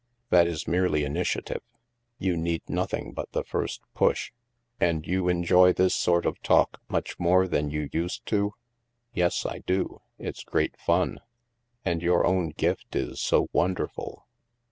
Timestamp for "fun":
10.79-11.19